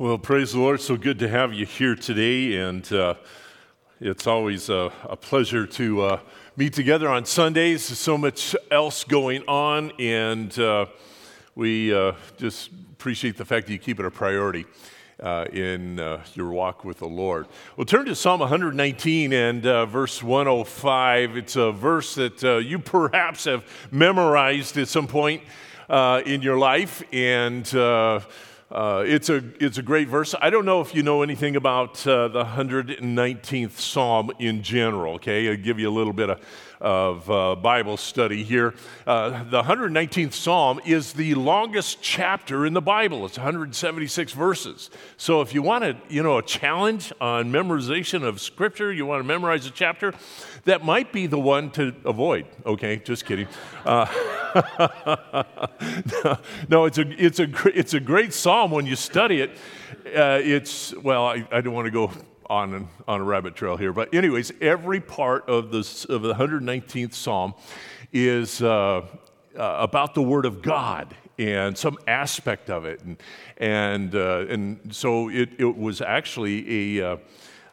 [0.00, 0.80] Well, praise the Lord.
[0.80, 2.56] So good to have you here today.
[2.56, 3.16] And uh,
[4.00, 6.20] it's always a, a pleasure to uh,
[6.56, 7.86] meet together on Sundays.
[7.86, 9.92] There's so much else going on.
[9.98, 10.86] And uh,
[11.54, 14.64] we uh, just appreciate the fact that you keep it a priority.
[15.22, 17.46] Uh, in uh, your walk with the Lord.
[17.76, 21.36] Well, turn to Psalm 119 and verse 105.
[21.36, 25.42] It's a verse that you perhaps have memorized at some point
[25.90, 27.02] in your life.
[27.12, 27.66] And
[28.70, 30.34] uh, it's, a, it's a great verse.
[30.40, 35.48] I don't know if you know anything about uh, the 119th Psalm in general, okay?
[35.50, 36.40] I'll give you a little bit of,
[36.80, 38.74] of uh, Bible study here.
[39.06, 43.26] Uh, the 119th Psalm is the longest chapter in the Bible.
[43.26, 44.90] It's 176 verses.
[45.16, 49.20] So if you want a, you know, a challenge on memorization of Scripture, you want
[49.20, 50.14] to memorize a chapter,
[50.64, 52.96] that might be the one to avoid, okay?
[52.96, 53.48] Just kidding.
[53.84, 54.06] Uh,
[56.68, 59.50] no, it's a, it's, a, it's a great psalm when you study it.
[60.06, 62.10] Uh, it's, well, I, I don't want to go
[62.50, 67.14] on, on a rabbit trail here, but, anyways, every part of, this, of the 119th
[67.14, 67.54] psalm
[68.12, 69.02] is uh, uh,
[69.56, 73.00] about the Word of God and some aspect of it.
[73.02, 73.16] And,
[73.56, 77.16] and, uh, and so it, it was actually a uh,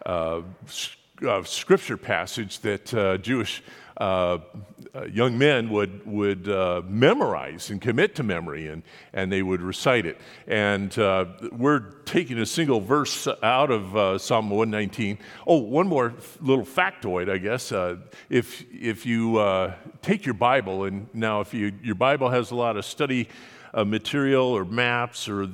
[0.05, 0.41] uh,
[1.43, 3.63] scripture passage that uh, Jewish
[3.97, 4.37] uh,
[4.93, 9.61] uh, young men would, would uh, memorize and commit to memory, and, and they would
[9.61, 10.19] recite it.
[10.47, 15.17] And uh, we're taking a single verse out of Psalm 119.
[15.45, 17.71] Oh, one more little factoid, I guess.
[18.29, 22.77] if, if you take your Bible, and now if you, your Bible has a lot
[22.77, 23.29] of study
[23.73, 25.47] material or maps or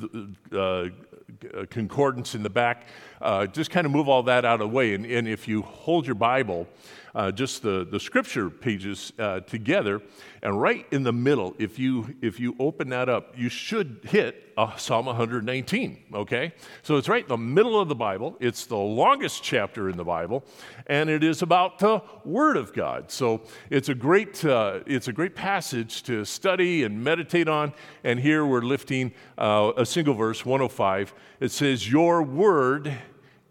[1.69, 2.87] concordance in the back,
[3.21, 4.93] uh, just kind of move all that out of the way.
[4.93, 6.67] And, and if you hold your Bible,
[7.15, 10.01] uh, just the, the scripture pages uh, together,
[10.41, 14.51] and right in the middle, if you, if you open that up, you should hit
[14.57, 16.53] uh, Psalm 119, okay?
[16.81, 18.35] So it's right in the middle of the Bible.
[18.39, 20.43] It's the longest chapter in the Bible,
[20.87, 23.11] and it is about the Word of God.
[23.11, 27.73] So it's a great, uh, it's a great passage to study and meditate on.
[28.03, 31.13] And here we're lifting uh, a single verse, 105.
[31.39, 32.93] It says, Your Word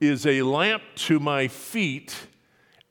[0.00, 2.26] is a lamp to my feet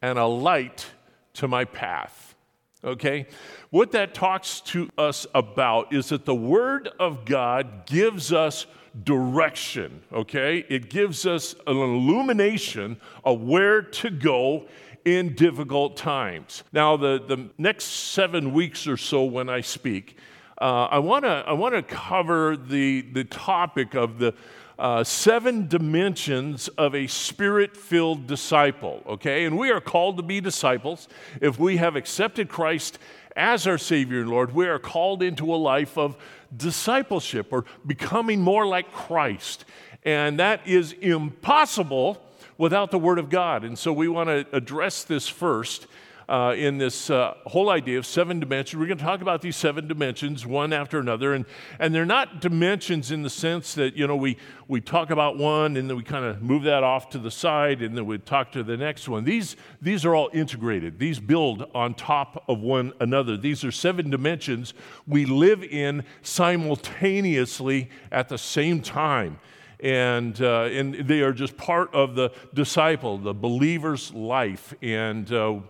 [0.02, 0.88] and a light
[1.34, 2.36] to my path.
[2.84, 3.28] Okay?
[3.70, 8.66] What that talks to us about is that the Word of God gives us
[9.04, 10.66] direction, okay?
[10.68, 14.66] It gives us an illumination of where to go
[15.06, 16.64] in difficult times.
[16.74, 20.18] Now, the, the next seven weeks or so when I speak,
[20.60, 24.36] uh, I want to I wanna cover the, the topic of the
[24.80, 29.46] uh, seven dimensions of a spirit filled disciple, okay?
[29.46, 31.08] And we are called to be disciples.
[31.40, 32.98] If we have accepted Christ
[33.36, 36.18] as our Savior and Lord, we are called into a life of
[36.56, 39.66] discipleship or becoming more like Christ.
[40.04, 42.22] And that is impossible
[42.58, 43.64] without the Word of God.
[43.64, 45.88] And so we want to address this first
[46.32, 48.80] uh, in this uh, whole idea of seven dimensions.
[48.80, 51.34] We're going to talk about these seven dimensions one after another.
[51.34, 51.46] And,
[51.78, 54.38] and they're not dimensions in the sense that, you know, we,
[54.70, 57.82] we talk about one and then we kind of move that off to the side
[57.82, 59.26] and then we talk to the next one.
[59.26, 63.36] These, these are all integrated, these build on top of one another.
[63.36, 64.74] These are seven dimensions
[65.06, 69.38] we live in simultaneously at the same time
[69.82, 74.76] and, uh, and they are just part of the disciple, the believer's life.
[74.82, 75.62] And uh,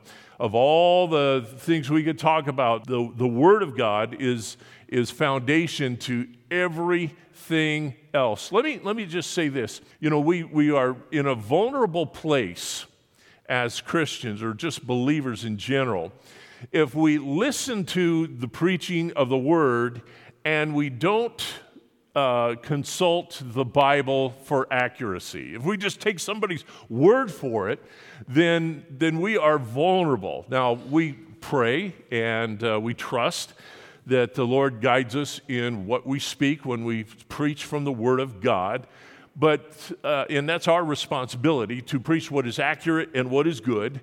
[0.41, 4.57] of all the things we could talk about, the, the Word of God is,
[4.87, 8.51] is foundation to everything else.
[8.51, 9.81] Let me, let me just say this.
[9.99, 12.87] You know, we, we are in a vulnerable place
[13.47, 16.11] as Christians or just believers in general
[16.71, 20.01] if we listen to the preaching of the Word
[20.43, 21.43] and we don't
[22.15, 25.55] uh, consult the Bible for accuracy.
[25.55, 27.81] If we just take somebody's word for it,
[28.27, 30.45] then, then we are vulnerable.
[30.49, 33.53] Now, we pray and uh, we trust
[34.05, 38.19] that the Lord guides us in what we speak when we preach from the Word
[38.19, 38.87] of God.
[39.35, 44.01] But, uh, and that's our responsibility to preach what is accurate and what is good.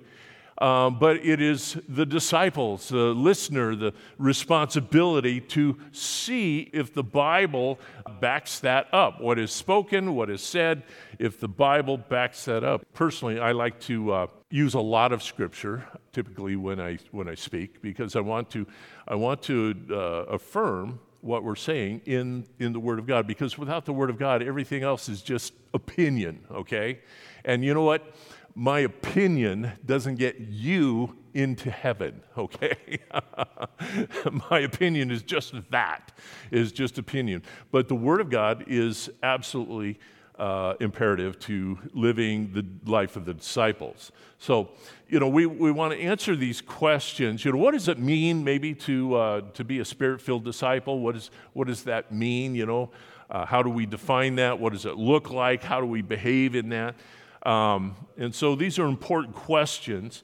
[0.59, 7.79] Um, but it is the disciples, the listener, the responsibility to see if the Bible
[8.19, 9.21] backs that up.
[9.21, 10.83] What is spoken, what is said,
[11.17, 12.83] if the Bible backs that up.
[12.93, 17.35] Personally, I like to uh, use a lot of scripture typically when I, when I
[17.35, 18.67] speak because I want to,
[19.07, 23.57] I want to uh, affirm what we're saying in, in the Word of God because
[23.57, 26.99] without the Word of God, everything else is just opinion, okay?
[27.45, 28.15] And you know what?
[28.55, 32.99] My opinion doesn't get you into heaven, okay?
[34.49, 36.11] my opinion is just that,
[36.51, 37.43] is just opinion.
[37.71, 39.99] But the Word of God is absolutely
[40.37, 44.11] uh, imperative to living the life of the disciples.
[44.37, 44.69] So,
[45.09, 47.43] you know, we, we want to answer these questions.
[47.43, 51.01] You know, what does it mean maybe to, uh, to be a spirit filled disciple?
[51.01, 52.55] What, is, what does that mean?
[52.55, 52.89] You know,
[53.29, 54.57] uh, how do we define that?
[54.57, 55.61] What does it look like?
[55.61, 56.95] How do we behave in that?
[57.43, 60.23] Um, and so these are important questions.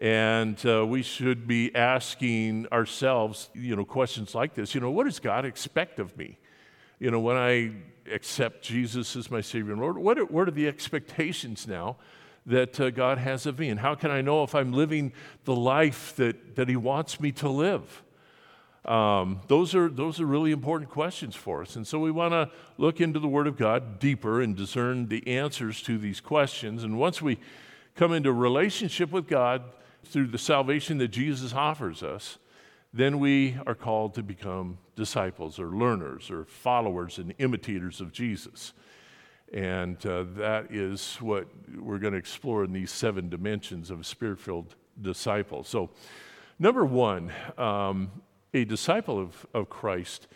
[0.00, 4.74] And uh, we should be asking ourselves, you know, questions like this.
[4.74, 6.38] You know, what does God expect of me?
[6.98, 7.72] You know, when I
[8.12, 11.96] accept Jesus as my Savior and Lord, what are, what are the expectations now
[12.44, 13.70] that uh, God has of me?
[13.70, 15.12] And how can I know if I'm living
[15.44, 18.02] the life that, that He wants me to live?
[18.86, 21.74] Um, those, are, those are really important questions for us.
[21.74, 25.26] And so we want to look into the Word of God deeper and discern the
[25.26, 26.84] answers to these questions.
[26.84, 27.38] And once we
[27.96, 29.64] come into relationship with God
[30.04, 32.38] through the salvation that Jesus offers us,
[32.92, 38.72] then we are called to become disciples or learners or followers and imitators of Jesus.
[39.52, 44.04] And uh, that is what we're going to explore in these seven dimensions of a
[44.04, 45.64] spirit filled disciple.
[45.64, 45.90] So,
[46.58, 48.10] number one, um,
[48.56, 50.28] a disciple of, of Christ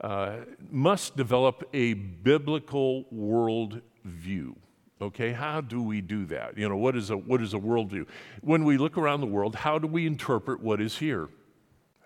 [0.00, 0.36] uh,
[0.70, 4.56] must develop a biblical world view.
[5.02, 6.56] Okay, how do we do that?
[6.56, 8.06] You know, what is a, what is a worldview?
[8.42, 11.28] When we look around the world, how do we interpret what is here?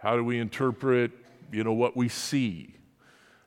[0.00, 1.12] How do we interpret,
[1.52, 2.74] you know, what we see?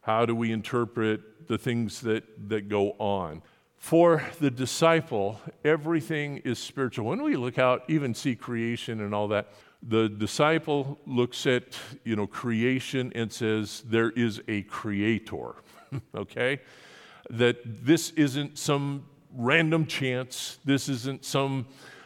[0.02, 3.42] How do we interpret the things that, that go on?
[3.78, 7.08] For the disciple, everything is spiritual.
[7.08, 9.48] When we look out, even see creation and all that,
[9.84, 15.56] the disciple looks at, you know, creation and says, there is a creator,
[16.16, 16.60] okay?
[17.30, 20.60] That this isn't some random chance.
[20.66, 21.66] This isn't some,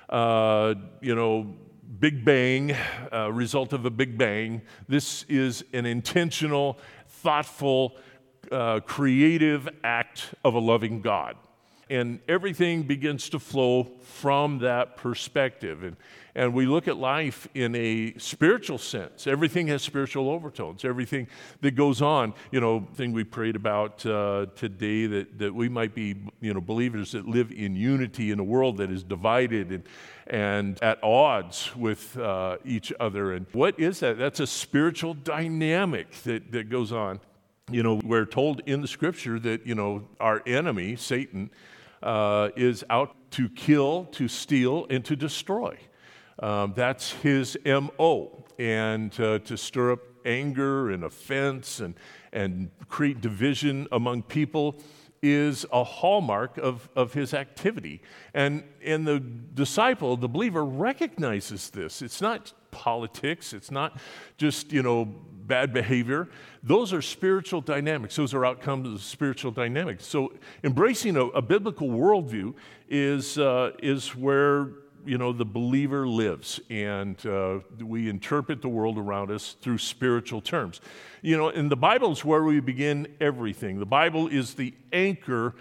[0.09, 1.55] uh, you know,
[1.99, 2.75] Big Bang,
[3.11, 4.61] uh, result of a Big Bang.
[4.87, 7.97] This is an intentional, thoughtful,
[8.51, 11.35] uh, creative act of a loving God.
[11.89, 15.83] And everything begins to flow from that perspective.
[15.83, 15.97] And,
[16.35, 19.25] and we look at life in a spiritual sense.
[19.25, 20.83] Everything has spiritual overtones.
[20.83, 21.27] Everything
[21.61, 25.95] that goes on, you know, thing we prayed about uh, today that, that we might
[25.95, 29.83] be, you know, believers that live in unity in a world that is divided and,
[30.27, 33.31] and at odds with uh, each other.
[33.31, 34.17] And what is that?
[34.17, 37.21] That's a spiritual dynamic that, that goes on.
[37.71, 41.49] You know, we're told in the scripture that, you know, our enemy, Satan,
[42.03, 45.77] uh, is out to kill, to steal, and to destroy.
[46.39, 48.45] Um, that's his MO.
[48.57, 51.95] And uh, to stir up anger and offense and,
[52.33, 54.75] and create division among people
[55.21, 58.01] is a hallmark of, of his activity.
[58.33, 62.01] And, and the disciple, the believer, recognizes this.
[62.01, 63.97] It's not politics, it's not
[64.37, 66.29] just, you know, bad behavior.
[66.61, 68.15] Those are spiritual dynamics.
[68.15, 70.05] Those are outcomes of spiritual dynamics.
[70.05, 70.33] So
[70.63, 72.53] embracing a, a biblical worldview
[72.89, 74.69] is, uh, is where
[75.05, 80.41] you know the believer lives and uh, we interpret the world around us through spiritual
[80.41, 80.81] terms.
[81.21, 83.79] You know and the bible is where we begin everything.
[83.79, 85.55] The bible is the anchor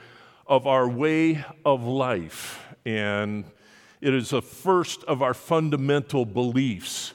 [0.46, 3.44] of our way of life and
[4.00, 7.14] it is the first of our fundamental beliefs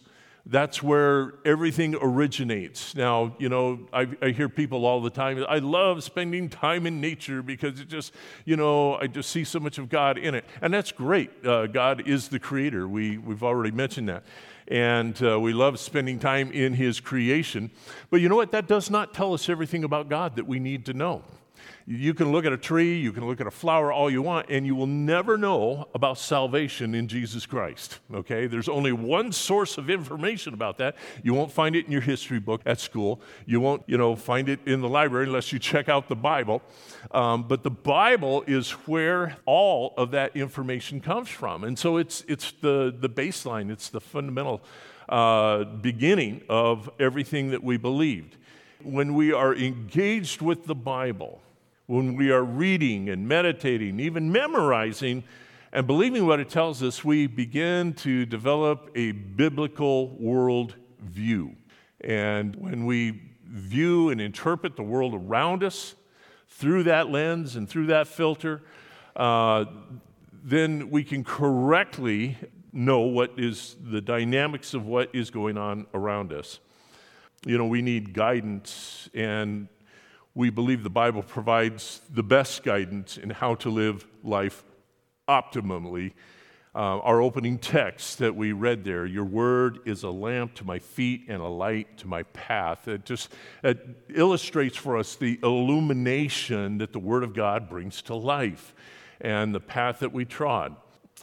[0.49, 2.95] that's where everything originates.
[2.95, 6.99] Now, you know, I, I, hear people all the time, I love spending time in
[6.99, 8.13] nature because it just,
[8.45, 10.45] you know, I just see so much of God in it.
[10.61, 11.45] And that's great.
[11.45, 12.87] Uh, God is the creator.
[12.87, 14.23] We, we've already mentioned that.
[14.67, 17.69] And uh, we love spending time in His creation.
[18.09, 18.51] But you know what?
[18.51, 21.23] That does not tell us everything about God that we need to know.
[21.85, 24.47] You can look at a tree, you can look at a flower all you want,
[24.49, 27.99] and you will never know about salvation in Jesus Christ.
[28.13, 28.47] Okay?
[28.47, 30.95] There's only one source of information about that.
[31.23, 33.21] You won't find it in your history book at school.
[33.45, 36.61] You won't, you know, find it in the library unless you check out the Bible.
[37.11, 41.63] Um, but the Bible is where all of that information comes from.
[41.63, 44.61] And so it's, it's the, the baseline, it's the fundamental
[45.09, 48.37] uh, beginning of everything that we believed.
[48.83, 51.41] When we are engaged with the Bible,
[51.89, 55.23] when we are reading and meditating, even memorizing,
[55.73, 61.55] and believing what it tells us, we begin to develop a biblical world view.
[62.01, 65.95] And when we view and interpret the world around us
[66.47, 68.61] through that lens and through that filter,
[69.15, 69.65] uh,
[70.43, 72.37] then we can correctly
[72.71, 76.59] know what is the dynamics of what is going on around us.
[77.47, 79.69] You know, we need guidance and
[80.39, 84.63] we believe the Bible provides the best guidance in how to live life
[85.27, 86.13] optimally.
[86.73, 89.05] Uh, our opening text that we read there.
[89.05, 92.87] Your word is a lamp to my feet and a light to my path.
[92.87, 93.33] It just
[93.65, 98.73] it illustrates for us the illumination that the word of God brings to life
[99.19, 100.73] and the path that we trod.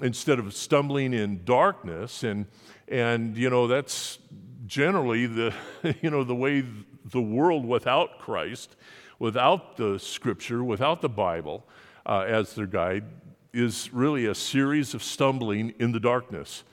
[0.03, 2.45] Instead of stumbling in darkness, and,
[2.87, 4.19] and you know, that's
[4.67, 5.55] generally the,
[6.03, 6.65] you know, the way
[7.05, 8.77] the world without Christ,
[9.19, 11.65] without the scripture, without the Bible
[12.05, 13.05] uh, as their guide,
[13.53, 16.65] is really a series of stumbling in the darkness.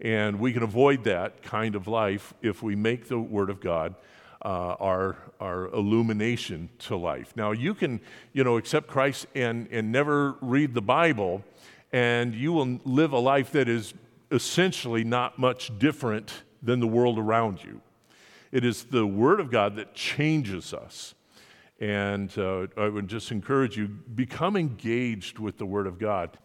[0.00, 3.94] And we can avoid that kind of life if we make the Word of God
[4.44, 7.32] uh, our, our illumination to life.
[7.34, 8.00] Now, you can,
[8.32, 11.42] you know, accept Christ and, and never read the Bible,
[11.92, 13.94] and you will live a life that is
[14.30, 17.80] essentially not much different than the world around you.
[18.52, 21.14] It is the Word of God that changes us.
[21.78, 26.38] And uh, I would just encourage you become engaged with the Word of God.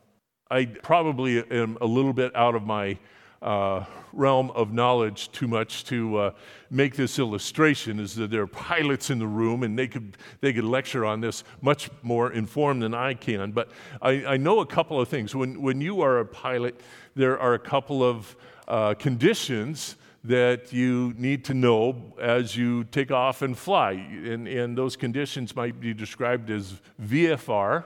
[0.50, 2.98] I probably am a little bit out of my
[3.42, 6.32] uh, realm of knowledge too much to uh,
[6.70, 10.54] make this illustration is that there are pilots in the room and they could, they
[10.54, 13.52] could lecture on this much more informed than I can.
[13.52, 15.34] But I, I know a couple of things.
[15.34, 16.82] When, when you are a pilot,
[17.16, 18.36] there are a couple of
[18.68, 23.92] uh, conditions that you need to know as you take off and fly.
[23.94, 27.86] And, and those conditions might be described as VFR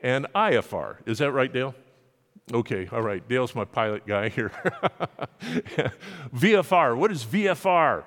[0.00, 0.96] and IFR.
[1.06, 1.74] Is that right, Dale?
[2.52, 3.26] Okay, all right.
[3.26, 4.50] Dale's my pilot guy here.
[6.34, 8.04] VFR, what is VFR?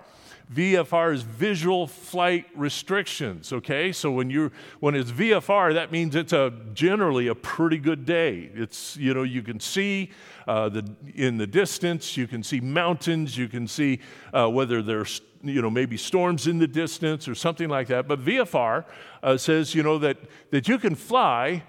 [0.54, 3.92] VFR is visual flight restrictions, okay?
[3.92, 8.50] So when you when it's VFR, that means it's a generally a pretty good day.
[8.54, 10.12] It's you know you can see
[10.48, 14.00] uh, the in the distance, you can see mountains, you can see
[14.34, 18.08] uh, whether there's you know maybe storms in the distance or something like that.
[18.08, 18.86] But VFR
[19.24, 20.18] uh, says you know that
[20.52, 21.64] that you can fly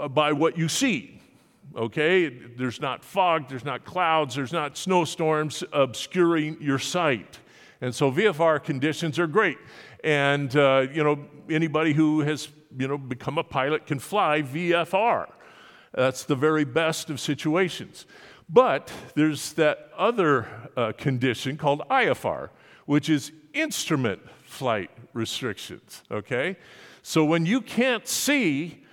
[0.00, 1.18] uh, by what you see
[1.74, 2.28] okay?
[2.28, 7.38] There's not fog, there's not clouds, there's not snowstorms obscuring your sight.
[7.82, 9.58] And so VFR conditions are great.
[10.04, 11.18] And, uh, you know,
[11.50, 12.48] anybody who has,
[12.78, 15.28] you know, become a pilot can fly VFR.
[15.92, 18.06] That's the very best of situations.
[18.48, 20.46] But there's that other
[20.76, 22.50] uh, condition called IFR,
[22.86, 26.56] which is instrument flight restrictions, okay?
[27.02, 28.84] So when you can't see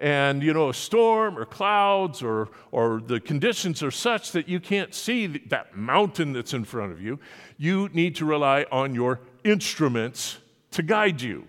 [0.00, 4.60] and you know a storm or clouds or or the conditions are such that you
[4.60, 7.18] can't see that mountain that's in front of you.
[7.56, 10.38] You need to rely on your instruments
[10.72, 11.44] to guide you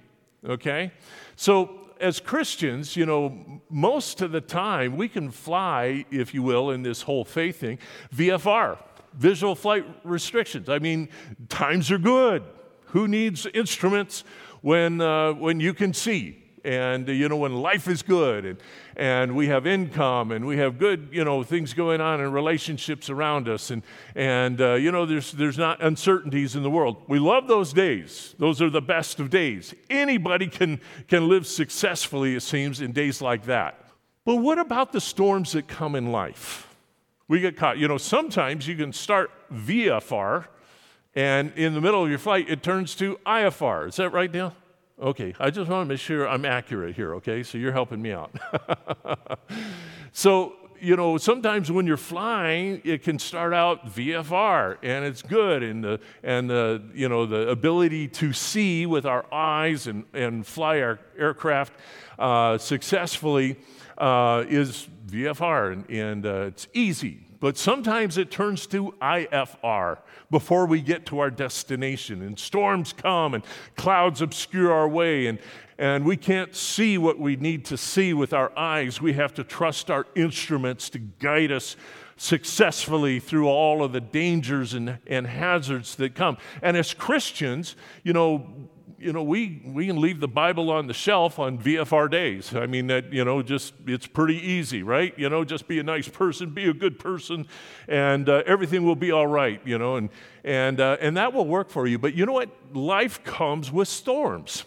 [0.48, 0.92] okay?
[1.36, 6.72] So as christians you know most of the time we can fly if you will
[6.72, 7.78] in this whole faith thing
[8.16, 8.78] vfr
[9.14, 10.70] visual flight restrictions.
[10.70, 11.10] I mean
[11.50, 12.44] times are good.
[12.86, 14.24] Who needs instruments
[14.62, 18.60] when uh, when you can see and you know when life is good and,
[18.96, 23.10] and we have income and we have good you know things going on in relationships
[23.10, 23.84] around us and,
[24.16, 26.98] and uh, you know there's, there's not uncertainties in the world.
[27.08, 28.36] We love those days.
[28.38, 29.74] Those are the best of days.
[29.90, 33.84] Anybody can, can live successfully it seems in days like that.
[34.26, 36.68] But what about the storms that come in life?
[37.28, 40.46] We get caught you know sometimes you can start vfr
[41.16, 44.56] and in the middle of your flight it turns to ifr is that right Dale?
[45.02, 47.42] Okay, I just want to make sure I'm accurate here, okay?
[47.42, 48.36] So you're helping me out.
[50.12, 55.64] so, you know, sometimes when you're flying, it can start out VFR and it's good.
[55.64, 60.46] And the, and the, you know, the ability to see with our eyes and, and
[60.46, 61.72] fly our aircraft
[62.18, 63.56] uh, successfully
[63.98, 65.72] uh, is VFR.
[65.72, 67.29] And, and uh, it's easy.
[67.40, 72.22] But sometimes it turns to IFR before we get to our destination.
[72.22, 73.44] And storms come and
[73.78, 75.40] clouds obscure our way, and,
[75.78, 79.02] and we can't see what we need to see with our eyes.
[79.02, 81.78] We have to trust our instruments to guide us
[82.18, 86.38] successfully through all of the dangers and, and hazards that come.
[86.62, 88.69] And as Christians, you know,
[89.00, 92.54] you know, we, we can leave the Bible on the shelf on VFR days.
[92.54, 95.18] I mean, that, you know, just, it's pretty easy, right?
[95.18, 97.48] You know, just be a nice person, be a good person,
[97.88, 100.10] and uh, everything will be all right, you know, and,
[100.44, 101.98] and, uh, and that will work for you.
[101.98, 102.50] But you know what?
[102.74, 104.66] Life comes with storms.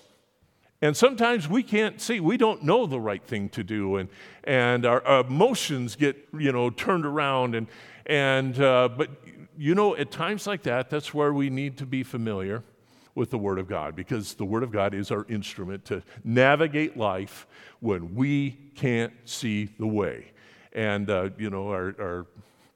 [0.81, 4.09] And sometimes we can't see, we don't know the right thing to do, and,
[4.45, 7.55] and our, our emotions get, you know, turned around.
[7.55, 7.67] And,
[8.07, 9.11] and, uh, but,
[9.57, 12.65] you know, at times like that, that's where we need to be familiar
[13.15, 16.97] with the Word of God because the Word of God is our instrument to navigate
[16.97, 17.47] life
[17.81, 20.33] when we can't see the way.
[20.73, 22.27] And, uh, you know, our, our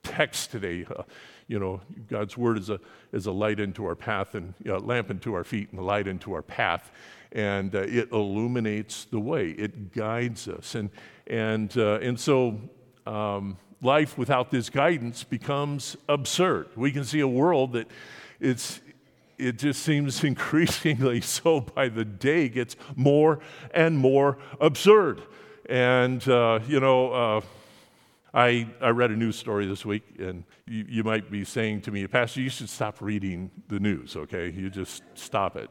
[0.02, 1.02] text today, uh,
[1.48, 2.78] you know, God's Word is a,
[3.12, 6.06] is a light into our path and know, lamp into our feet and a light
[6.06, 6.90] into our path.
[7.32, 10.74] And uh, it illuminates the way, it guides us.
[10.74, 10.90] And,
[11.26, 12.60] and, uh, and so
[13.06, 16.68] um, life without this guidance becomes absurd.
[16.76, 17.88] We can see a world that
[18.40, 18.80] it's,
[19.38, 23.40] it just seems increasingly so by the day gets more
[23.72, 25.22] and more absurd.
[25.68, 27.40] And, uh, you know, uh,
[28.32, 31.90] I, I read a news story this week, and you, you might be saying to
[31.90, 34.50] me, Pastor, you should stop reading the news, okay?
[34.50, 35.70] You just stop it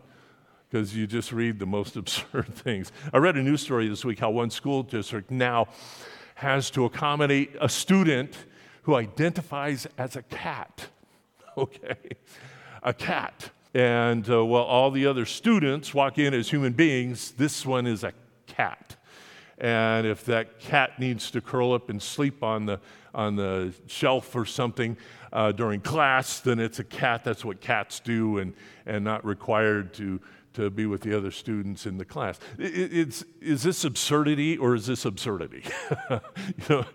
[0.69, 2.91] because you just read the most absurd things.
[3.13, 5.67] I read a news story this week how one school district now
[6.35, 8.35] has to accommodate a student
[8.81, 10.87] who identifies as a cat,
[11.57, 11.97] okay?
[12.83, 13.51] A cat.
[13.75, 18.05] And uh, while all the other students walk in as human beings, this one is
[18.05, 18.13] a
[18.47, 18.95] cat.
[19.57, 22.79] And if that cat needs to curl up and sleep on the,
[23.13, 24.95] on the shelf or something
[25.33, 27.25] uh, during class, then it's a cat.
[27.25, 28.53] That's what cats do and,
[28.85, 30.21] and not required to,
[30.53, 32.39] to be with the other students in the class.
[32.57, 35.65] It, it's, is this absurdity or is this absurdity?
[36.09, 36.17] you
[36.69, 36.85] know,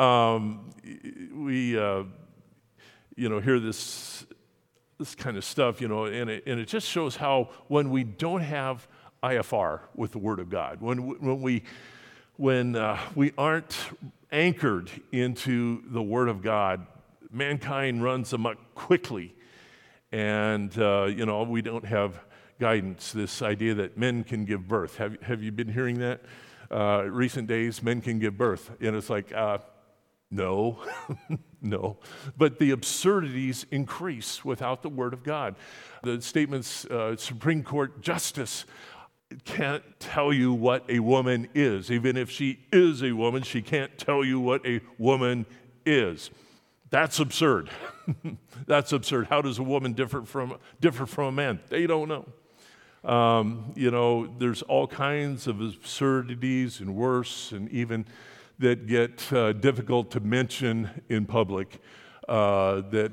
[0.00, 0.70] um,
[1.34, 2.04] we uh,
[3.18, 4.24] you know, hear this,
[4.98, 8.04] this kind of stuff, you know, and it, and it just shows how when we
[8.04, 8.86] don't have
[9.22, 11.62] IFR with the Word of God, when, when we
[12.36, 13.76] when uh, we aren't
[14.30, 16.86] anchored into the Word of God,
[17.32, 19.34] mankind runs amok quickly.
[20.12, 22.20] And, uh, you know, we don't have
[22.60, 23.10] guidance.
[23.12, 24.96] This idea that men can give birth.
[24.96, 26.20] Have, have you been hearing that?
[26.70, 28.70] Uh, recent days, men can give birth.
[28.80, 29.58] And it's like, uh,
[30.30, 30.78] no,
[31.60, 31.98] no.
[32.36, 35.56] But the absurdities increase without the Word of God.
[36.02, 38.64] The statements, uh, Supreme Court Justice
[39.44, 41.90] can't tell you what a woman is.
[41.90, 45.46] Even if she is a woman, she can't tell you what a woman
[45.84, 46.30] is.
[46.90, 47.68] That's absurd.
[48.66, 49.26] That's absurd.
[49.26, 51.60] How does a woman differ from, differ from a man?
[51.68, 52.24] They don't know.
[53.04, 58.06] Um, you know, there's all kinds of absurdities and worse, and even
[58.58, 61.80] that get uh, difficult to mention in public.
[62.28, 63.12] Uh, that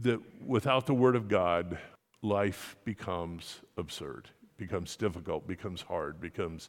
[0.00, 1.78] that without the Word of God,
[2.22, 4.30] life becomes absurd
[4.60, 6.68] becomes difficult, becomes hard, becomes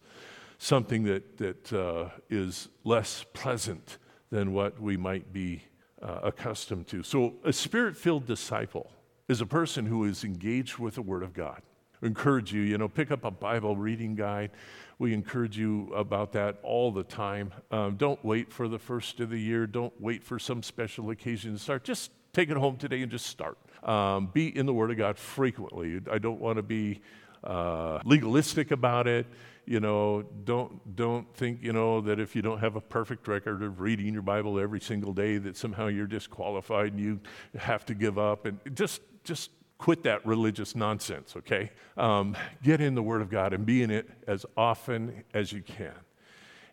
[0.57, 3.97] something that, that uh, is less pleasant
[4.31, 5.61] than what we might be
[6.01, 7.03] uh, accustomed to.
[7.03, 8.91] So, a spirit filled disciple
[9.27, 11.61] is a person who is engaged with the Word of God.
[12.01, 14.51] Encourage you, you know, pick up a Bible reading guide.
[14.97, 17.53] We encourage you about that all the time.
[17.71, 19.67] Um, don't wait for the first of the year.
[19.67, 21.83] Don't wait for some special occasion to start.
[21.83, 23.57] Just take it home today and just start.
[23.83, 25.99] Um, be in the Word of God frequently.
[26.11, 27.01] I don't want to be
[27.43, 29.25] uh, legalistic about it.
[29.65, 33.61] You know, don't, don't think, you know, that if you don't have a perfect record
[33.61, 37.19] of reading your Bible every single day, that somehow you're disqualified and you
[37.55, 38.45] have to give up.
[38.45, 41.71] And just, just quit that religious nonsense, okay?
[41.97, 45.63] Um, get in the Word of God and be in it as often as you
[45.63, 45.95] can.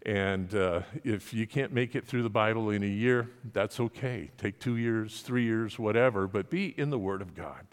[0.04, 4.30] And uh, if you can't make it through the Bible in a year, that's okay.
[4.36, 7.66] Take two years, three years, whatever, but be in the Word of God.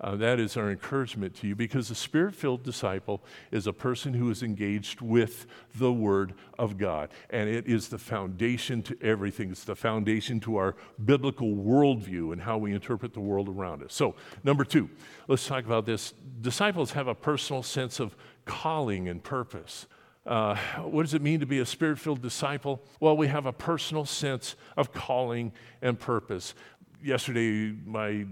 [0.00, 4.14] Uh, that is our encouragement to you because a spirit filled disciple is a person
[4.14, 7.10] who is engaged with the Word of God.
[7.30, 12.40] And it is the foundation to everything, it's the foundation to our biblical worldview and
[12.40, 13.92] how we interpret the world around us.
[13.92, 14.88] So, number two,
[15.26, 16.14] let's talk about this.
[16.40, 19.86] Disciples have a personal sense of calling and purpose.
[20.24, 22.82] Uh, what does it mean to be a spirit filled disciple?
[23.00, 26.54] Well, we have a personal sense of calling and purpose.
[27.02, 28.26] Yesterday, my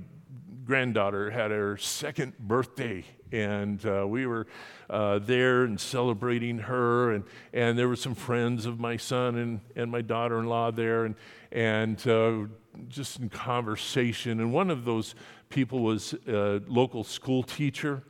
[0.67, 4.47] granddaughter had her second birthday, and uh, we were
[4.91, 9.61] uh, there and celebrating her, and, and there were some friends of my son and,
[9.77, 11.15] and my daughter in law there, and,
[11.53, 12.41] and uh,
[12.89, 14.41] just in conversation.
[14.41, 15.15] And one of those
[15.49, 18.03] people was a local school teacher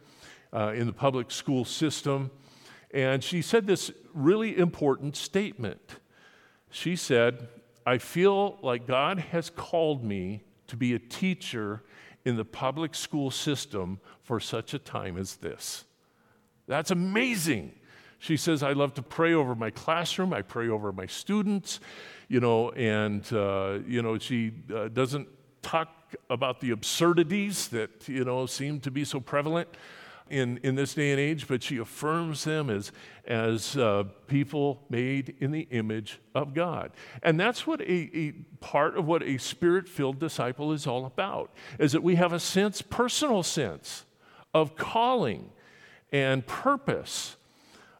[0.53, 2.31] uh, in the public school system,
[2.93, 5.97] and she said this really important statement.
[6.71, 7.49] She said,
[7.85, 11.83] I feel like God has called me to be a teacher
[12.27, 15.85] in the public school system for such a time as this.
[16.67, 17.73] That's amazing.
[18.19, 21.79] She says, I love to pray over my classroom, I pray over my students,
[22.29, 25.29] you know, and, uh, you know, she uh, doesn't
[25.63, 25.89] talk
[26.29, 29.69] about the absurdities that, you know, seem to be so prevalent
[30.29, 32.93] in, in this day and age, but she affirms them as,
[33.27, 36.91] as uh, people made in the image of God.
[37.23, 41.53] And that's what a, a part of what a spirit filled disciple is all about,
[41.79, 44.05] is that we have a sense, personal sense,
[44.53, 45.51] of calling
[46.13, 47.37] and purpose.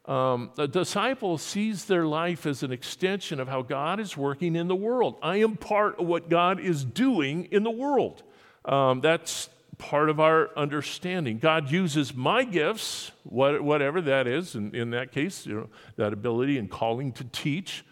[0.05, 4.67] Um, a disciple sees their life as an extension of how God is working in
[4.67, 5.17] the world.
[5.21, 8.23] I am part of what God is doing in the world.
[8.63, 11.39] Um, that's part of our understanding.
[11.39, 16.57] God uses my gifts, whatever that is, and in that case, you know, that ability
[16.57, 17.83] and calling to teach,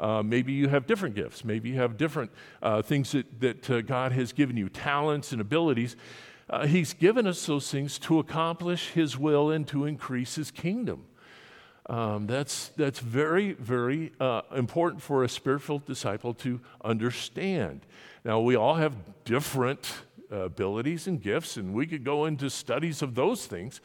[0.00, 1.44] Uh, maybe you have different gifts.
[1.44, 2.30] Maybe you have different
[2.62, 5.96] uh, things that, that uh, God has given you, talents and abilities.
[6.48, 11.06] Uh, he's given us those things to accomplish His will and to increase His kingdom.
[11.90, 17.80] Um, that's, that's very, very uh, important for a spiritual disciple to understand.
[18.24, 18.92] Now, we all have
[19.24, 23.80] different abilities and gifts, and we could go into studies of those things.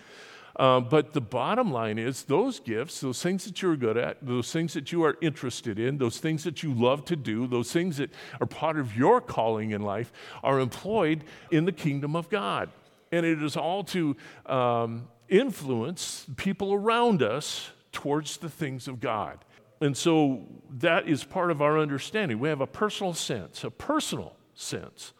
[0.55, 4.51] Uh, but the bottom line is those gifts, those things that you're good at, those
[4.51, 7.97] things that you are interested in, those things that you love to do, those things
[7.97, 10.11] that are part of your calling in life
[10.43, 12.69] are employed in the kingdom of God.
[13.11, 19.39] And it is all to um, influence people around us towards the things of God.
[19.81, 20.43] And so
[20.77, 22.39] that is part of our understanding.
[22.39, 25.13] We have a personal sense, a personal sense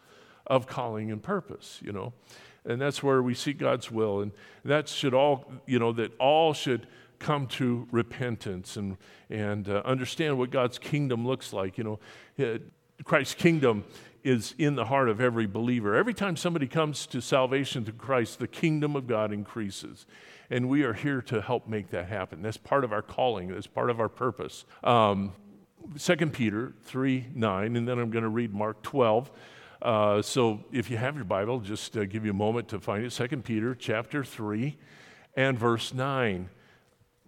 [0.46, 2.12] of calling and purpose, you know.
[2.64, 4.20] And that's where we see God's will.
[4.20, 4.32] And
[4.64, 6.86] that should all, you know, that all should
[7.18, 8.96] come to repentance and,
[9.30, 11.78] and uh, understand what God's kingdom looks like.
[11.78, 11.98] You
[12.38, 12.58] know,
[13.04, 13.84] Christ's kingdom
[14.22, 15.94] is in the heart of every believer.
[15.94, 20.06] Every time somebody comes to salvation to Christ, the kingdom of God increases.
[20.50, 22.40] And we are here to help make that happen.
[22.42, 24.64] That's part of our calling, that's part of our purpose.
[24.82, 25.32] Um,
[25.98, 29.30] 2 Peter 3 9, and then I'm going to read Mark 12.
[29.84, 33.04] Uh, so if you have your Bible, just uh, give you a moment to find
[33.04, 33.10] it.
[33.10, 34.78] 2 Peter chapter 3
[35.36, 36.48] and verse 9.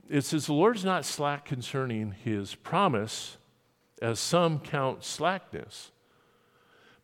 [0.08, 3.36] It says, The Lord is not slack concerning his promise,
[4.00, 5.90] as some count slackness,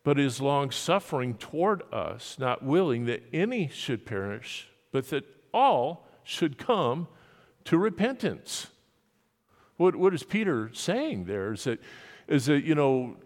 [0.05, 6.09] but is long suffering toward us, not willing that any should perish, but that all
[6.25, 7.09] should come
[7.65, 8.69] to repentance.
[9.77, 11.53] What, what is Peter saying there?
[11.53, 11.79] Is that,
[12.27, 13.17] is that, you know,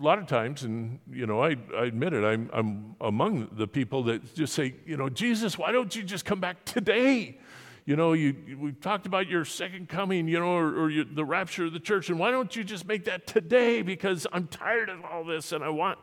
[0.00, 3.66] a lot of times, and you know, I, I admit it, I'm, I'm among the
[3.66, 7.38] people that just say, you know, Jesus, why don't you just come back today?
[7.84, 11.24] You know, you, we've talked about your second coming, you know, or, or your, the
[11.24, 13.82] rapture of the church, and why don't you just make that today?
[13.82, 15.98] Because I'm tired of all this and I want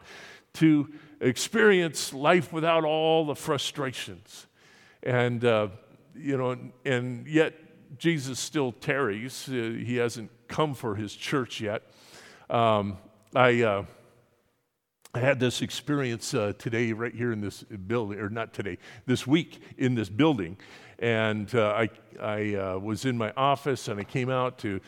[0.55, 4.47] to experience life without all the frustrations.
[5.01, 5.69] And, uh,
[6.15, 7.53] you know, and yet
[7.97, 9.47] Jesus still tarries.
[9.47, 11.83] Uh, he hasn't come for his church yet.
[12.49, 12.97] Um,
[13.35, 13.85] I, uh,
[15.13, 19.27] I had this experience uh, today, right here in this building, or not today, this
[19.27, 20.57] week in this building.
[20.99, 21.89] And uh, I,
[22.21, 24.79] I uh, was in my office and I came out to,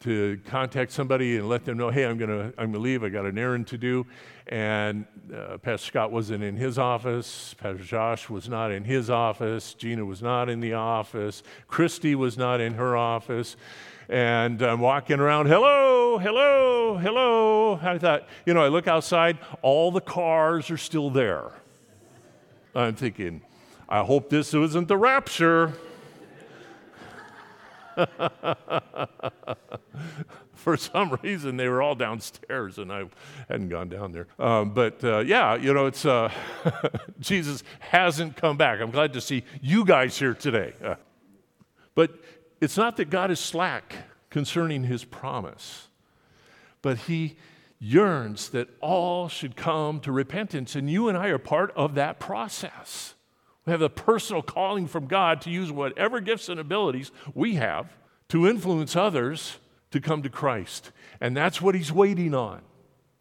[0.00, 3.02] to contact somebody and let them know, hey, I'm going to I'm gonna leave.
[3.02, 4.06] I got an errand to do.
[4.46, 7.54] And uh, Pastor Scott wasn't in his office.
[7.54, 9.74] Pastor Josh was not in his office.
[9.74, 11.42] Gina was not in the office.
[11.66, 13.56] Christy was not in her office.
[14.08, 17.80] And I'm walking around, hello, hello, hello.
[17.82, 21.50] I thought, you know, I look outside, all the cars are still there.
[22.72, 23.40] I'm thinking,
[23.88, 25.72] I hope this isn't the rapture.
[30.54, 33.04] For some reason, they were all downstairs, and I
[33.48, 34.26] hadn't gone down there.
[34.38, 36.30] Um, but uh, yeah, you know, it's uh,
[37.20, 38.80] Jesus hasn't come back.
[38.80, 40.74] I'm glad to see you guys here today.
[40.82, 40.96] Uh,
[41.94, 42.18] but
[42.60, 43.94] it's not that God is slack
[44.30, 45.88] concerning his promise,
[46.82, 47.36] but he
[47.78, 52.18] yearns that all should come to repentance, and you and I are part of that
[52.18, 53.14] process.
[53.66, 57.96] We have a personal calling from God to use whatever gifts and abilities we have
[58.28, 59.58] to influence others
[59.90, 60.92] to come to Christ.
[61.20, 62.62] And that's what he's waiting on.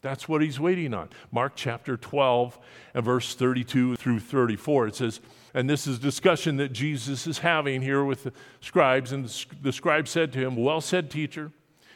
[0.01, 1.09] That's what he's waiting on.
[1.31, 2.59] Mark chapter 12
[2.93, 4.87] and verse 32 through 34.
[4.87, 5.19] It says,
[5.55, 9.11] and this is discussion that Jesus is having here with the scribes.
[9.11, 9.25] And
[9.63, 11.51] the scribe said to him, Well said, teacher,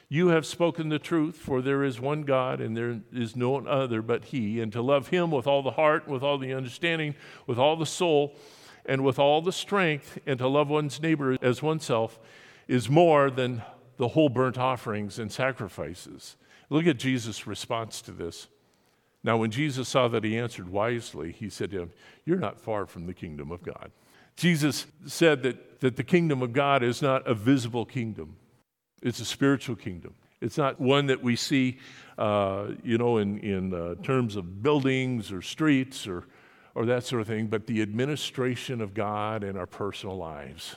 [0.09, 4.01] you have spoken the truth, for there is one God, and there is no other
[4.01, 4.59] but He.
[4.59, 7.13] And to love Him with all the heart, with all the understanding,
[7.45, 8.35] with all the soul,
[8.87, 12.19] and with all the strength, and to love one's neighbor as oneself
[12.67, 13.61] is more than
[13.97, 16.37] the whole burnt offerings and sacrifices.
[16.69, 18.47] Look at Jesus' response to this.
[19.23, 21.91] Now, when Jesus saw that he answered wisely, he said to him,
[22.25, 23.91] You're not far from the kingdom of God.
[24.35, 28.37] Jesus said that, that the kingdom of God is not a visible kingdom,
[29.01, 30.13] it's a spiritual kingdom.
[30.41, 31.79] It's not one that we see,
[32.17, 36.25] uh, you know, in, in uh, terms of buildings or streets or,
[36.75, 40.75] or that sort of thing, but the administration of God in our personal lives.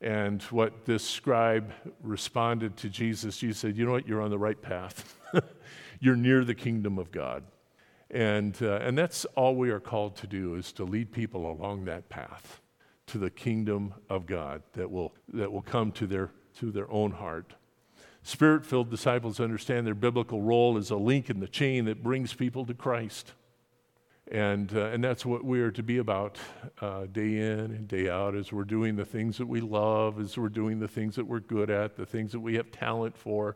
[0.00, 4.06] And what this scribe responded to Jesus, Jesus said, You know what?
[4.06, 5.16] You're on the right path.
[6.00, 7.44] You're near the kingdom of God.
[8.10, 11.86] And, uh, and that's all we are called to do is to lead people along
[11.86, 12.60] that path
[13.06, 17.12] to the kingdom of God that will, that will come to their, to their own
[17.12, 17.54] heart.
[18.22, 22.34] Spirit filled disciples understand their biblical role as a link in the chain that brings
[22.34, 23.32] people to Christ.
[24.32, 26.36] And, uh, and that's what we are to be about
[26.80, 30.36] uh, day in and day out as we're doing the things that we love, as
[30.36, 33.54] we're doing the things that we're good at, the things that we have talent for,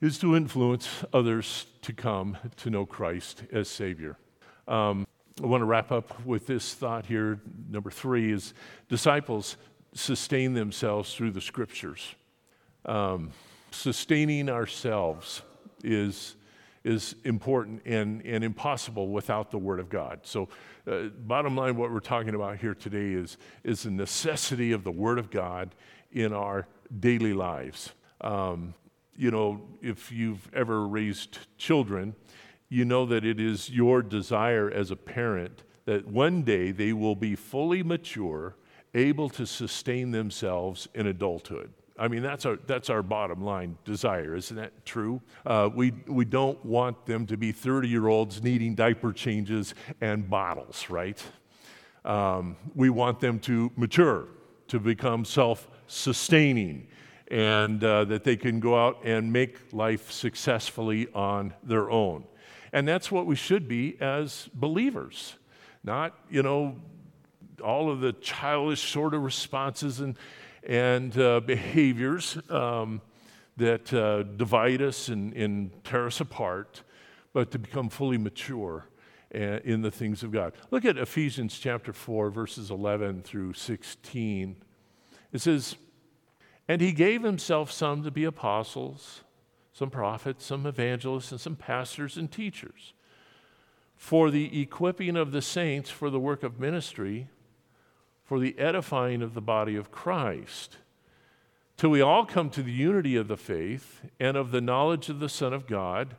[0.00, 4.16] is to influence others to come to know Christ as Savior.
[4.66, 5.06] Um,
[5.42, 7.38] I want to wrap up with this thought here.
[7.68, 8.54] Number three is
[8.88, 9.58] disciples
[9.92, 12.14] sustain themselves through the scriptures.
[12.86, 13.30] Um,
[13.70, 15.42] sustaining ourselves
[15.84, 16.36] is,
[16.84, 20.20] is important and, and impossible without the Word of God.
[20.22, 20.48] So,
[20.86, 24.92] uh, bottom line, what we're talking about here today is, is the necessity of the
[24.92, 25.74] Word of God
[26.12, 26.68] in our
[27.00, 27.92] daily lives.
[28.20, 28.74] Um,
[29.16, 32.14] you know, if you've ever raised children,
[32.68, 37.14] you know that it is your desire as a parent that one day they will
[37.14, 38.56] be fully mature,
[38.94, 41.72] able to sustain themselves in adulthood.
[41.98, 45.22] I mean, that's our, that's our bottom line desire, isn't that true?
[45.44, 50.28] Uh, we, we don't want them to be 30 year olds needing diaper changes and
[50.28, 51.22] bottles, right?
[52.04, 54.28] Um, we want them to mature,
[54.68, 56.86] to become self sustaining,
[57.28, 62.24] and uh, that they can go out and make life successfully on their own.
[62.72, 65.34] And that's what we should be as believers,
[65.82, 66.76] not, you know,
[67.64, 70.16] all of the childish sort of responses and,
[70.66, 73.00] and uh, behaviors um,
[73.56, 76.82] that uh, divide us and, and tear us apart,
[77.32, 78.86] but to become fully mature
[79.34, 80.52] uh, in the things of God.
[80.70, 84.56] Look at Ephesians chapter 4, verses 11 through 16.
[85.32, 85.76] It says,
[86.68, 89.22] And he gave himself some to be apostles,
[89.72, 92.92] some prophets, some evangelists, and some pastors and teachers
[93.96, 97.28] for the equipping of the saints for the work of ministry
[98.26, 100.78] for the edifying of the body of Christ,
[101.76, 105.20] till we all come to the unity of the faith and of the knowledge of
[105.20, 106.16] the Son of God.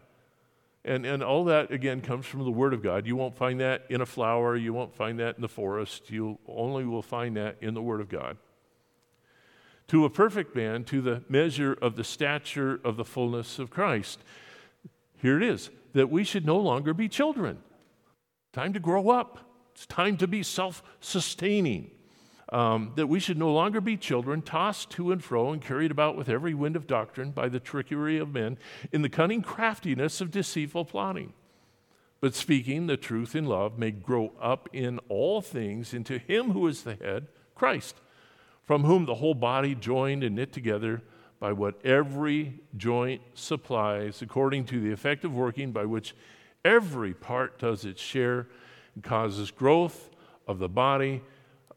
[0.86, 3.06] And, and all that, again, comes from the Word of God.
[3.06, 4.56] You won't find that in a flower.
[4.56, 6.10] You won't find that in the forest.
[6.10, 8.38] You only will find that in the Word of God.
[9.90, 14.20] To a perfect man, to the measure of the stature of the fullness of Christ.
[15.22, 17.58] Here it is that we should no longer be children.
[18.54, 19.40] Time to grow up.
[19.74, 21.92] It's time to be self sustaining
[22.50, 26.16] um, that we should no longer be children, tossed to and fro and carried about
[26.16, 28.58] with every wind of doctrine by the trickery of men,
[28.92, 31.34] in the cunning craftiness of deceitful plotting.
[32.20, 36.68] But speaking the truth in love may grow up in all things into Him who
[36.68, 37.96] is the head, Christ,
[38.64, 41.02] from whom the whole body joined and knit together
[41.40, 46.16] by what every joint supplies, according to the effective working by which
[46.66, 48.48] every part does its share
[48.96, 50.10] and causes growth
[50.48, 51.22] of the body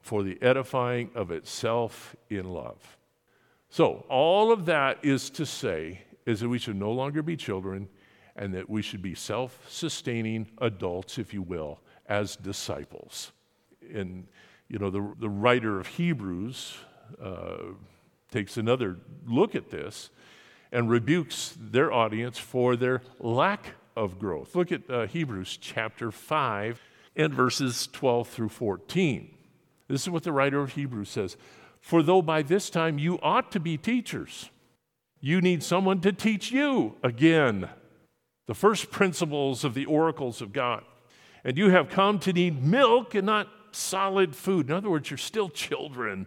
[0.01, 2.97] for the edifying of itself in love.
[3.69, 7.89] So, all of that is to say is that we should no longer be children
[8.37, 13.33] and that we should be self sustaining adults, if you will, as disciples.
[13.95, 14.27] And,
[14.69, 16.75] you know, the, the writer of Hebrews
[17.23, 17.57] uh,
[18.31, 20.11] takes another look at this
[20.73, 24.55] and rebukes their audience for their lack of growth.
[24.55, 26.81] Look at uh, Hebrews chapter 5
[27.17, 29.37] and verses 12 through 14.
[29.91, 31.37] This is what the writer of Hebrews says
[31.81, 34.51] For though by this time you ought to be teachers,
[35.21, 37.69] you need someone to teach you again
[38.47, 40.85] the first principles of the oracles of God.
[41.45, 44.69] And you have come to need milk and not solid food.
[44.69, 46.27] In other words, you're still children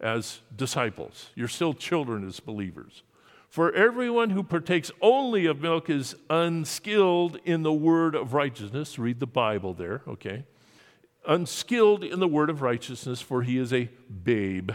[0.00, 3.02] as disciples, you're still children as believers.
[3.48, 8.98] For everyone who partakes only of milk is unskilled in the word of righteousness.
[8.98, 10.44] Read the Bible there, okay?
[11.28, 13.90] Unskilled in the word of righteousness, for he is a
[14.24, 14.72] babe.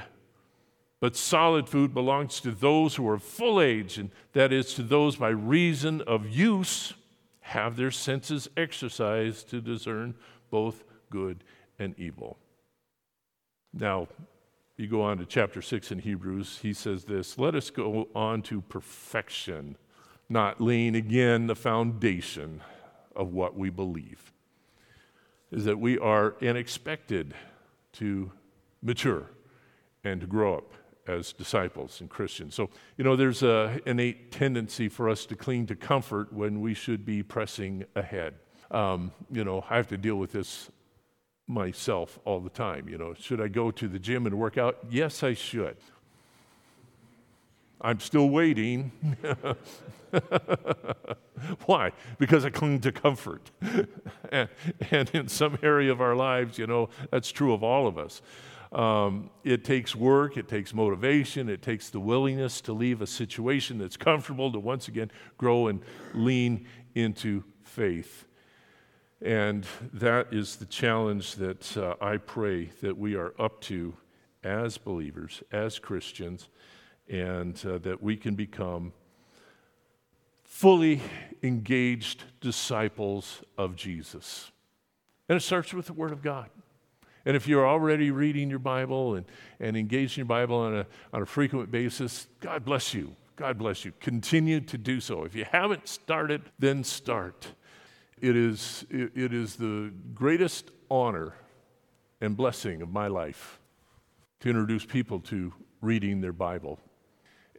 [0.99, 5.17] But solid food belongs to those who are full age, and that is to those
[5.17, 6.93] by reason of use
[7.41, 10.15] have their senses exercised to discern
[10.49, 11.43] both good
[11.77, 12.37] and evil.
[13.73, 14.07] Now,
[14.77, 18.41] you go on to chapter 6 in Hebrews, he says this Let us go on
[18.43, 19.75] to perfection,
[20.29, 22.61] not laying again the foundation
[23.15, 24.32] of what we believe
[25.53, 27.35] is that we are expected
[27.93, 28.31] to
[28.81, 29.29] mature
[30.03, 30.73] and to grow up
[31.07, 32.55] as disciples and Christians.
[32.55, 36.73] So, you know, there's an innate tendency for us to cling to comfort when we
[36.73, 38.33] should be pressing ahead.
[38.71, 40.71] Um, you know, I have to deal with this
[41.45, 42.89] myself all the time.
[42.89, 44.79] You know, should I go to the gym and work out?
[44.89, 45.77] Yes, I should.
[47.83, 48.91] I'm still waiting.
[51.65, 51.91] Why?
[52.17, 53.51] Because I cling to comfort.
[54.31, 54.49] and,
[54.91, 58.21] and, in some area of our lives, you know, that's true of all of us.
[58.71, 63.77] Um, it takes work, it takes motivation, it takes the willingness to leave a situation
[63.77, 65.81] that's comfortable to once again grow and
[66.13, 66.65] lean
[66.95, 68.25] into faith.
[69.21, 73.95] And that is the challenge that uh, I pray that we are up to
[74.43, 76.49] as believers, as Christians
[77.09, 78.93] and uh, that we can become
[80.43, 81.01] fully
[81.41, 84.51] engaged disciples of Jesus.
[85.27, 86.49] And it starts with the Word of God.
[87.25, 89.25] And if you're already reading your Bible and,
[89.59, 93.15] and engaged in your Bible on a, on a frequent basis, God bless you.
[93.35, 93.93] God bless you.
[93.99, 95.23] Continue to do so.
[95.23, 97.47] If you haven't started, then start.
[98.21, 101.33] It is, it is the greatest honor
[102.21, 103.59] and blessing of my life
[104.41, 106.79] to introduce people to reading their Bible.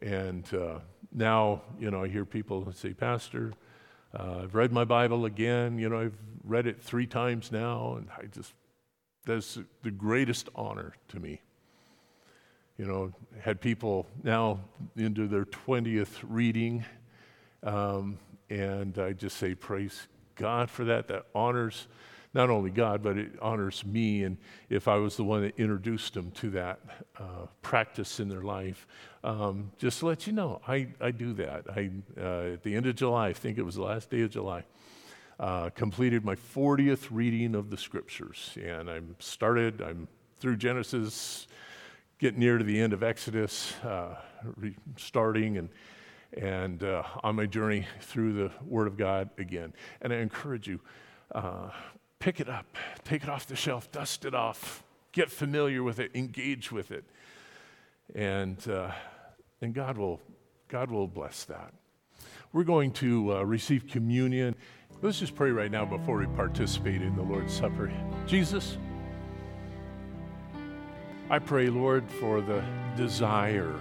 [0.02, 0.78] And uh,
[1.12, 3.52] now, you know, I hear people say, Pastor,
[4.18, 5.78] uh, I've read my Bible again.
[5.78, 8.52] You know, I've read it three times now, and I just,
[9.24, 11.40] that's the greatest honor to me.
[12.76, 14.61] You know, had people now
[14.96, 16.85] into their 20th reading,
[17.62, 18.18] um,
[18.50, 21.09] and I just say, praise God for that.
[21.09, 21.87] That honors
[22.34, 24.24] not only God, but it honors me.
[24.24, 24.36] And
[24.68, 26.80] if I was the one that introduced them to that
[27.18, 28.86] uh, practice in their life,
[29.22, 31.64] um, just to let you know, I, I do that.
[31.70, 34.30] I, uh, at the end of July, I think it was the last day of
[34.30, 34.64] July,
[35.38, 38.56] uh, completed my 40th reading of the scriptures.
[38.62, 40.08] And I'm started, I'm
[40.40, 41.46] through Genesis,
[42.18, 44.16] getting near to the end of Exodus, uh,
[44.96, 45.68] starting and
[46.36, 49.72] and uh, on my journey through the Word of God again.
[50.00, 50.80] And I encourage you,
[51.34, 51.70] uh,
[52.24, 52.64] pick it up,
[53.04, 54.82] take it off the shelf, dust it off,
[55.12, 57.04] get familiar with it, engage with it.
[58.14, 58.92] And, uh,
[59.60, 60.22] and God, will,
[60.68, 61.74] God will bless that.
[62.54, 64.54] We're going to uh, receive communion.
[65.02, 67.92] Let's just pray right now before we participate in the Lord's Supper.
[68.26, 68.78] Jesus,
[71.28, 72.64] I pray, Lord, for the
[72.96, 73.78] desire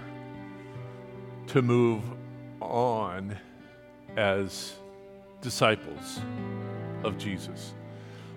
[1.46, 2.02] to move
[2.60, 3.38] on
[4.18, 4.74] as
[5.40, 6.20] disciples
[7.04, 7.72] of Jesus.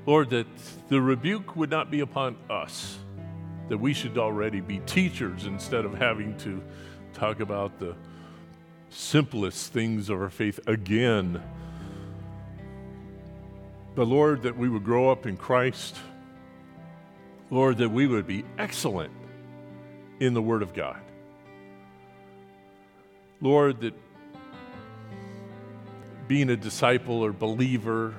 [0.07, 0.47] Lord, that
[0.87, 2.97] the rebuke would not be upon us,
[3.67, 6.63] that we should already be teachers instead of having to
[7.13, 7.93] talk about the
[8.89, 11.43] simplest things of our faith again.
[13.95, 15.97] But Lord, that we would grow up in Christ.
[17.51, 19.11] Lord, that we would be excellent
[20.21, 21.01] in the Word of God.
[23.41, 23.93] Lord, that
[26.29, 28.15] being a disciple or believer,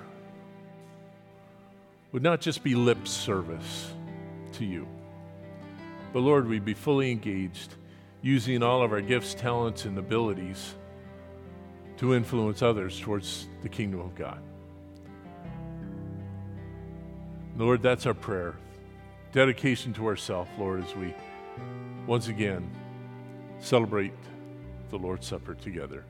[2.12, 3.92] would not just be lip service
[4.52, 4.86] to you,
[6.12, 7.74] but Lord, we'd be fully engaged,
[8.22, 10.74] using all of our gifts, talents, and abilities
[11.98, 14.40] to influence others towards the kingdom of God.
[17.56, 18.54] Lord, that's our prayer.
[19.32, 21.14] Dedication to ourselves, Lord, as we
[22.06, 22.70] once again
[23.58, 24.14] celebrate
[24.90, 26.04] the Lord's Supper together.